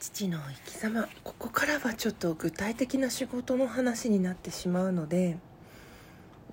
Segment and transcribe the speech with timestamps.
[0.00, 1.06] 父の生き様。
[1.22, 5.36] ここからはちょっと具体的な仕事の話になってしまうので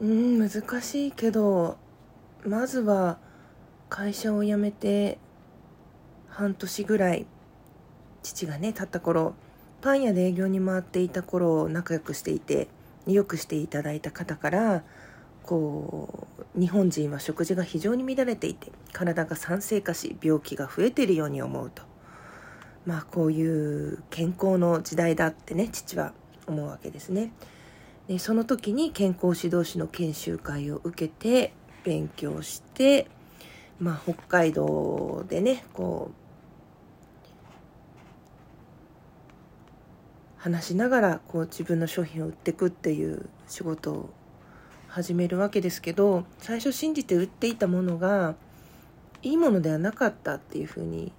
[0.02, 1.78] うん難しいけど
[2.46, 3.18] まずは
[3.90, 5.18] 会社を辞めて
[6.28, 7.26] 半年ぐらい
[8.22, 9.34] 父がねたった頃
[9.82, 12.68] パン屋で営業に回っていた頃仲良くしていて
[13.08, 14.84] よくしていただいた方から
[15.44, 21.84] こう日本人は食事が非常に乱れていて体が酸性化し病気が増えているように思うと。
[22.88, 26.14] まあこういう健康の時代だってね父は
[26.48, 27.34] 思うわけですね。
[28.08, 31.52] でその時に健康指導士の研修会を受けて
[31.84, 33.10] 勉強して
[33.82, 36.28] まあ北海道でねこう
[40.38, 44.10] 話しながらこう自分の商品を売っていくっていう仕事を
[44.88, 48.36] 始めるわけですけど最初信じて売っていたものが
[49.24, 51.12] いいものではなかったっていうふうに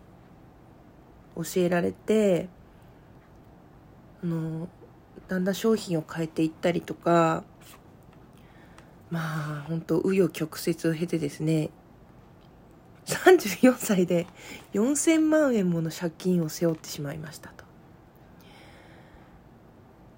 [1.39, 2.49] 教えられて
[4.23, 4.69] あの
[5.29, 7.45] だんだん商品を変えていったりとか
[9.11, 11.71] まあ本当紆余曲折を経てですね。
[13.07, 14.27] 34歳で
[14.75, 17.65] 4000万円もの借金を背負ってしまいましたと。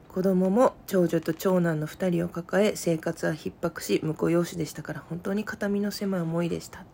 [0.09, 6.85] 子供も長女と長男の2人を抱え生活は逼迫し婿養子でしたから本当に肩身の狭い思いでした。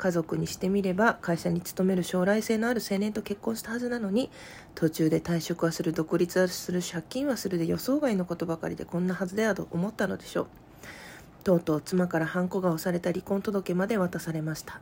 [0.00, 4.30] 家族にしてみれば会社に勤める将来性のある青年と結婚したはずなのに
[4.74, 10.46] 途中で退職はする独立はする借金はするで予想外のことばかりでこんなはずではと思ったのでしょう。
[11.44, 14.80] とうとう妻からハンコが押された離婚届まで渡されました。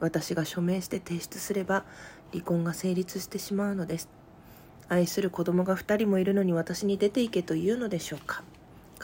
[0.00, 1.84] 私が署名して提出すれば
[2.32, 4.08] 離婚が成立してしまうのです。
[4.88, 8.42] 愛する子供が2人もいるのに私に出て行けというのでしょうか。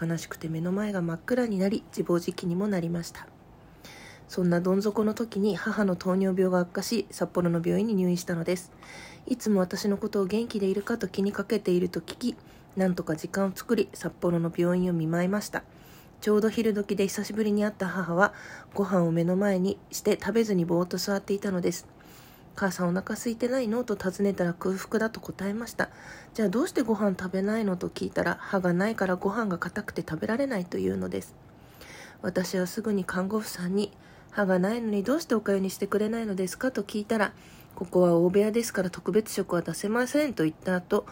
[0.00, 3.28] 悲しくて目の前が真っ暗になり自暴自棄にもなりました。
[4.28, 8.70] そんなどん底の時に母の糖尿病が悪化し札幌の病院に入院したのです。
[9.26, 12.36] いつも私のことを元気でいるかと気にかけていると聞き
[12.76, 15.64] なんとか時間を作り札幌の病院を見舞いました。
[16.20, 18.34] ちょうど昼時で久しぶりに会った母は
[18.74, 21.86] ご飯を目の前にして食べずにぼーっと座っていたのです
[22.56, 23.84] 母さんお腹空いてないの？
[23.84, 25.90] と尋ねたら空腹だと答えました
[26.34, 27.76] じゃあどうしてご飯食べないの？
[27.76, 31.36] と聞いたら歯がないからご飯が硬くて食べられないというのです。
[32.20, 33.92] 私はすぐに看護婦さんに
[34.30, 37.32] 歯がないのにどうしておかゆにしてくれないのですかと聞いたら
[37.74, 41.06] ここは大部屋ですから特別食は出せませんと言った後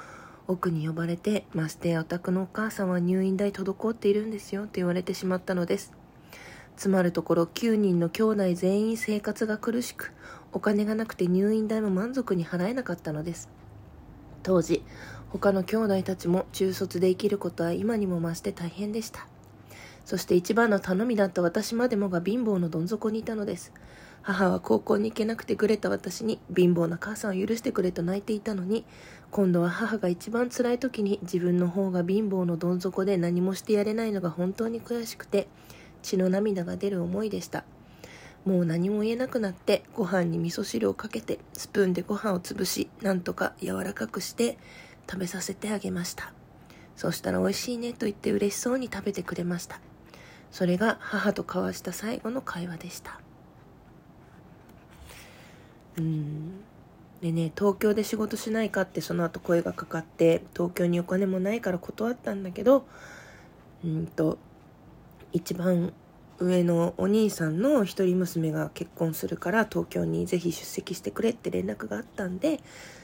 [0.48, 5.92] 奥に呼ばれてましてやお宅のお母さんは入院代滞っているんですよと言われてしまったのです。
[6.76, 10.12] つまるところ9人の兄弟全員生活が苦しく
[10.52, 13.48] お金がなくて入院代も満足に払えなかったのです。
[14.42, 14.84] 当時
[15.30, 19.26] 他の兄弟たちも中卒で生きることは今にも増して大変でした。
[20.06, 23.72] そして一番の頼みだった私までもが貧乏のどん底にいたのです。
[24.22, 28.84] 母は高校に行けなくてくれた私に貧乏な母さんを許してくれと泣いていたのに
[29.30, 35.48] 今度は母が一番辛い時に自分の方が貧乏のどん底で何もしてやれないのが本当に悔しくて
[36.02, 37.64] 血の涙が出る思いでした。
[38.44, 44.56] もう何も言えなくなってご飯に味噌汁をかけてスプーンでご飯を潰しなんとか柔らかくして
[45.10, 46.32] 食べさせてあげました。
[46.94, 49.80] そしたら美味しいねと言って嬉しそうに食べてくれました。
[50.50, 53.20] それが母と交わした最後の会話でした。
[55.98, 56.64] うん。
[57.20, 62.86] でね東京で仕事しないかってその後声がかかって東京にお金もないから断ったんだけど
[63.84, 64.38] うんと
[65.32, 65.92] 一番
[66.38, 72.60] 上のお兄さんの一人娘が結婚するから東京にぜひ出席してくれって連絡があったんで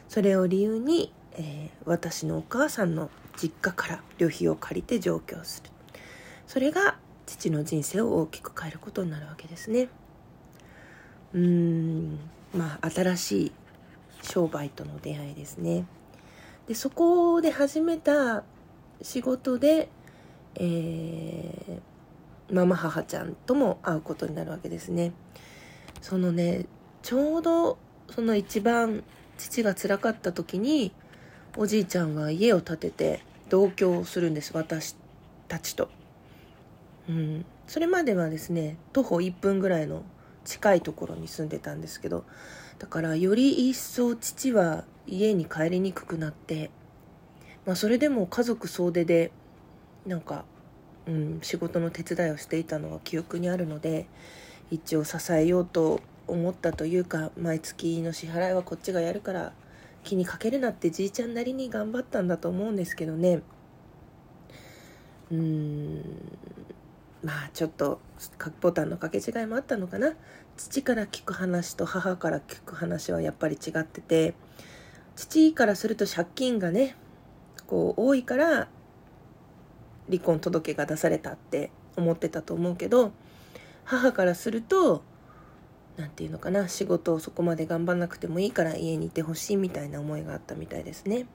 [0.08, 5.70] それを理由に、えー、私のお母さんの実家から旅費を借りて上京する。
[6.46, 9.88] それが父の人生を大きく変えることになるわけですね。
[11.32, 12.18] うーん。
[12.54, 13.52] まあ新しい
[14.22, 15.86] 商売との出会いですね。
[16.66, 18.44] でそこで始めた
[19.00, 19.88] 仕事で、
[20.54, 25.12] えー、ママ母ちゃんとも会うことになるわけですね。
[26.00, 26.66] そのね
[27.02, 27.78] ちょうど
[28.10, 29.02] その一番
[29.38, 30.92] 父が辛かった時に
[31.56, 34.96] おじいちゃんが家を建てて同居をするんです私
[35.48, 35.88] たちと。
[37.08, 40.04] うん、それまではですね徒歩1分ぐらいの
[40.44, 42.24] 近いところに住んでたんですけど
[42.78, 46.70] だからより一層父は家に帰りにくくなって、
[47.66, 49.32] まあ、それでも家族総出で
[50.06, 50.44] なんか、
[51.06, 54.06] うん、仕事の手伝いをしていたのが記憶にあるので
[54.70, 59.52] 一応支えようと思ったというか毎月の支払いはこっちがやるから
[60.04, 63.42] 気にかけるなってじいちゃんなりに頑張ったんだと思うんですけどね。
[65.30, 66.21] うーん。
[67.22, 68.00] まあちょっと
[68.60, 70.14] ボタンの掛け違いもあったのかな。
[70.56, 74.34] 父から聞く話と母から聞く話はやっぱり違ってて。
[75.16, 76.96] 父からすると借金がね
[77.66, 78.68] こう多いから
[80.08, 83.12] 離婚届が出されたって思ってたと思うけど
[83.84, 85.02] 母からすると
[85.96, 91.26] 何て言うのかな仕事をそこまで頑張んなくてもいいから家にいてほしいみたいな思いがあったみたいですね。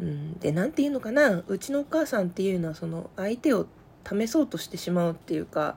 [0.00, 3.68] うん、で何て言うのかなうちのお母さんっていうのはその相手を
[4.08, 5.76] 試そうとしてしまうっていうか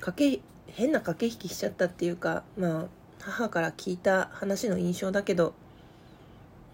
[0.00, 2.84] かけ変な駆け引きしちゃったっていうかまあ
[3.20, 5.54] 母から聞いた話の印象だけど、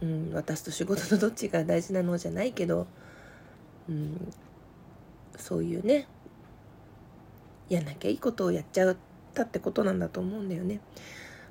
[0.02, 2.86] うん、私と仕事のどっちが大事なのじゃないけど、
[3.88, 4.32] うん、
[5.36, 6.06] そういうね
[7.68, 8.96] やんなきゃいいことをやっちゃっ
[9.32, 10.80] たってことなんだと思うんだよね。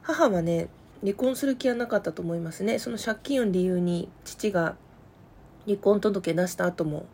[0.02, 0.68] 母はね
[1.02, 2.78] 離婚する気はなかったと思いますね。
[2.80, 4.76] その借金を理由に父が
[5.66, 7.06] 離婚届出した後も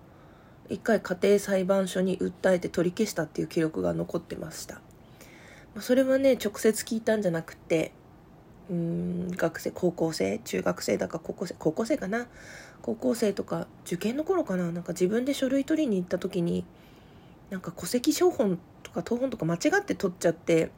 [0.70, 4.82] 一回家庭裁判所に訴えて取り消したっていう記録が残ってました。
[5.80, 7.92] それはね直接聞いたんじゃなくて
[8.70, 10.40] うん学生高校生？
[10.40, 11.56] 中学生だか高校生？
[11.60, 12.28] 高校生かな？
[12.82, 14.72] 高校生とか受験の頃かな？
[14.72, 16.66] なんか自分で書類取りに行った時に
[17.50, 20.72] なんか戸籍抄本とか謄本とか間違って取っちゃって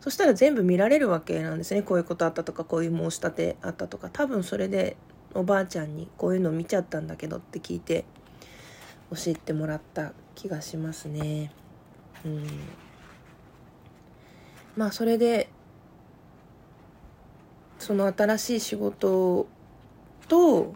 [0.00, 1.82] そしたら全部見られるわけなんですね。
[1.82, 4.10] こういうことあったとかこういう申し立てあったとか。
[4.12, 4.96] 多分それで
[5.32, 8.04] おばあちゃんにこういうの見ちゃったんだけどって聞いて
[9.10, 11.52] 教えてもらった気がしますね。
[12.24, 12.46] うん、
[14.76, 15.48] まあそれで
[17.78, 19.46] その新しい仕事
[20.28, 20.74] と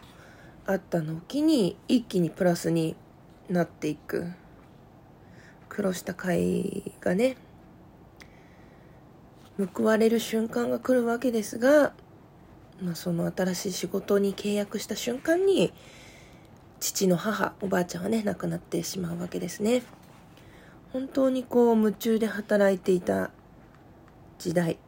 [0.67, 2.97] あったのを機に一気にプラスに
[3.49, 4.27] なっていく
[5.69, 7.37] 苦労した会がね
[9.75, 11.95] 報われる瞬間が来るわけですが、
[12.83, 15.73] まあ、その新しい仕事に契約した瞬間に
[16.81, 19.83] 父の母おばあちゃんはね亡くなってしまうわけですね。
[20.93, 23.31] 本当にこう夢中で働いていた
[24.39, 24.79] 時代。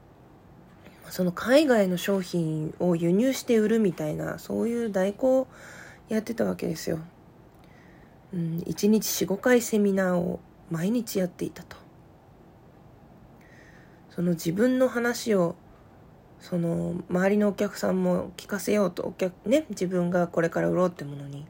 [1.11, 5.49] その海外の商品を輸入して売るみたいなそういう代行
[6.09, 7.01] やってたわけですよ、
[8.33, 10.39] うん、1日45回セミナーを
[10.71, 11.77] 毎日やっていたと。
[14.11, 15.57] その自分の話を
[16.41, 21.47] その周りのお客さんも聞かせようとお客ね自分がこれから売ろうってものに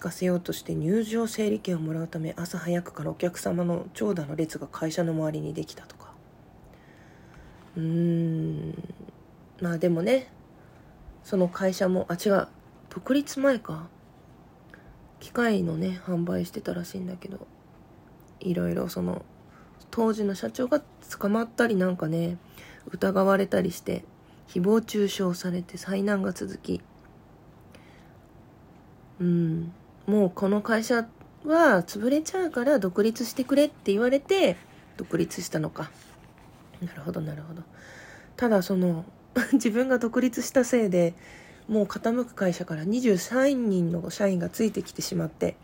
[0.00, 6.14] 聞かせようとして入場整理券をもらうため朝早くからお客様の長蛇の列が会社の周りにできたとか。
[7.76, 8.82] うーん。
[9.60, 10.28] まあでもね
[11.22, 12.48] その会社もあ違う。
[12.88, 13.88] 独立前か。
[15.18, 17.46] 機械のね販売してたらしいんだけど
[18.40, 19.22] いろいろその
[19.90, 22.38] 当時の社長が捕まったりなんかね
[22.90, 24.06] 疑われたりして
[24.48, 26.80] 誹謗中傷されて災難が続き。
[29.20, 29.74] うん。
[30.06, 31.06] もうこの会社
[31.44, 34.56] は潰れちゃうから独立してくれって言われて
[34.96, 35.90] 独立したのか。
[36.82, 37.62] なるほどなるほど。
[38.36, 39.04] ただその
[39.52, 41.14] 自分が独立したせいで
[41.68, 45.56] もう傾く会社から23人の社員がついてきてしまって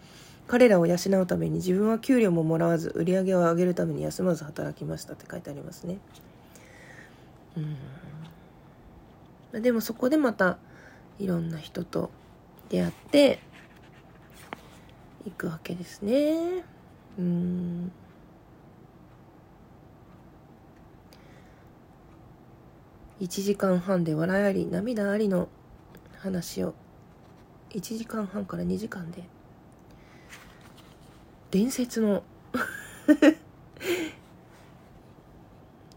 [0.47, 5.99] 彼らを養うために自分は給料ももらわず売り上げを上げるために休まず働きましたって書いてありますね。
[9.55, 9.63] うん。
[9.63, 10.59] でもそこでまた
[11.19, 12.11] いろんな人と
[12.69, 13.41] 出会って
[15.27, 16.65] いくわけですね。
[17.19, 17.93] うん。
[23.21, 25.49] 1時間半で笑いあり涙ありの
[26.19, 26.75] 話を。
[27.71, 29.25] 1時間半から2時間で
[31.51, 32.23] 伝説の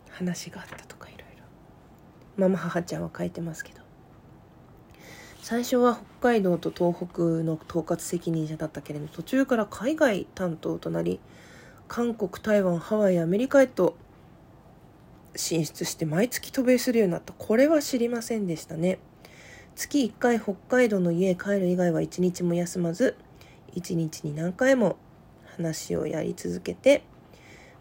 [0.10, 1.44] 話があったとかいろいろ。
[2.38, 3.79] ママ母ちゃんは書いてますけど。
[5.50, 11.20] 最初は北海道と東北の統括責任者だったけれど途中から海外担当となり
[11.88, 13.98] 韓国台湾ハワイアメリカへと
[15.36, 17.34] 進出して毎月渡米するようになった。
[17.34, 19.00] これは知りませんでしたね。
[19.76, 23.18] 月1回北海道の家へ帰る以外は1日も休まず
[23.74, 24.98] 1日に何回も
[25.58, 27.02] 話をやり続けて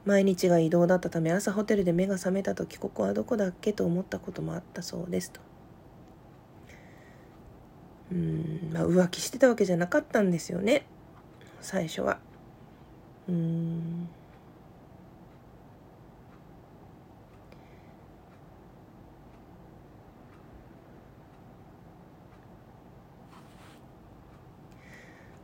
[0.07, 5.48] 毎日が移動だったため朝ホテルで目が覚めた時ここはどこだっけと思ったこともあったそうですと。
[8.11, 10.87] うん、まあ、浮気してたわけじゃなかったんですよね
[11.61, 12.19] 最初は。
[13.29, 14.09] うん。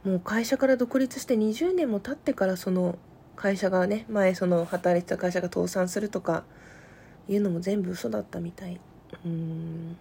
[0.04, 2.98] もう会社から独立して20年も経ってからその
[3.36, 6.44] 会社がね前その働いてた会社が倒産するとか
[7.26, 8.78] いうのも全部嘘だったみたい。
[9.24, 9.96] うん。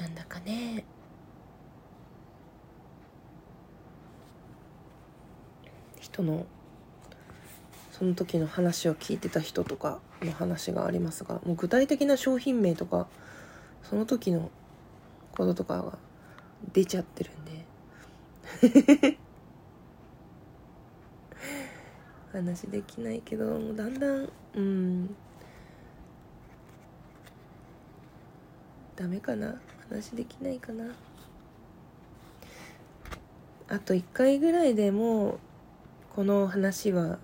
[0.00, 0.84] なんだかね。
[6.00, 6.46] 人の
[7.92, 13.08] その時の話を聞いてた人とかの話がありますがもう具体的な商品名とか
[13.82, 14.50] その時の
[15.32, 15.98] こととかが
[16.72, 19.18] 出ちゃってるんで。
[22.32, 25.16] 話できないけどもうだんだんうん。
[28.94, 29.60] ダメかな。
[29.88, 30.84] 話できないかな。
[33.68, 35.38] あと1回ぐらいでもう
[36.14, 37.18] この話は終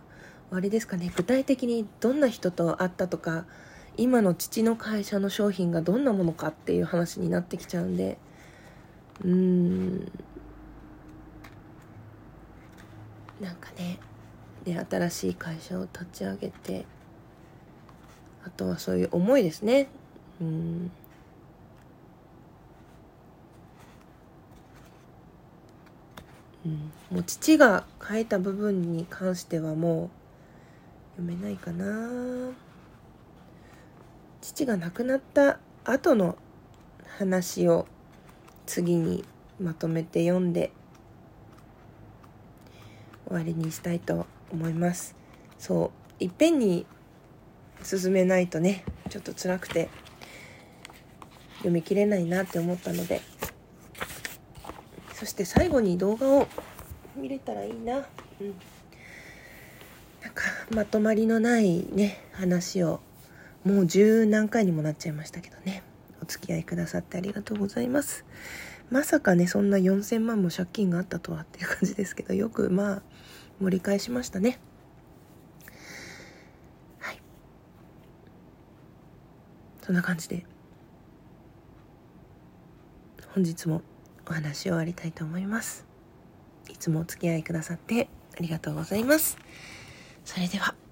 [0.50, 1.10] わりですかね。
[1.16, 3.46] 具体的にどんな人と会ったとか
[3.96, 8.18] 今の父の会社の商品がどんなものかっていう話になってきちゃうんで。
[9.22, 10.12] うーん。
[13.40, 13.98] なんかね。
[14.64, 16.84] で新しい会社を立ち上げて。
[18.46, 19.88] あとはそういう思いですね。
[20.40, 20.90] うん。
[26.64, 30.10] うん、もう父が書いた部分に関してはも
[31.16, 32.52] う読めないかな。
[34.40, 36.36] 父が亡くなった後の
[37.18, 37.86] 話を
[38.66, 39.24] 次に
[39.60, 40.70] まとめて読んで
[43.26, 45.14] 終わりにしたいと思います。
[45.58, 46.86] そういっぺんに
[47.82, 49.88] 進めないとねちょっと辛くて
[51.58, 53.20] 読み切れないなって思ったので
[55.24, 56.46] そして最後に動画を
[57.16, 57.96] 見れたらいいな。
[57.96, 58.54] うん。
[60.22, 63.00] なんか、まとまりのないね、話を、
[63.64, 65.82] もう十何回にもなっちゃいましたけどね。
[66.22, 68.26] お付き合いくださってありがとうございます。
[68.90, 73.02] まさかね、そんな4000万も借金があったとはっていう感じですけど、よくまあ、
[73.62, 74.58] 盛り返しましたね。
[76.98, 77.22] はい。
[79.80, 80.44] そんな感じで、
[83.34, 83.80] 本日も
[84.26, 85.84] お話を終わりたいと思います。
[86.70, 89.38] いつもお付き合いくださってありがとうございます。
[90.24, 90.83] それでは。